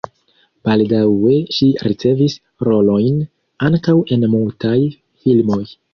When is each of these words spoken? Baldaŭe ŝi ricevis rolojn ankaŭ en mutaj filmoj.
Baldaŭe 0.67 1.33
ŝi 1.57 1.67
ricevis 1.89 2.37
rolojn 2.69 3.21
ankaŭ 3.69 3.97
en 4.17 4.27
mutaj 4.37 4.77
filmoj. 4.97 5.65